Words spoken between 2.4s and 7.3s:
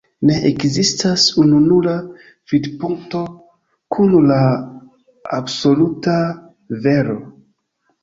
vidpunkto kun la absoluta vero.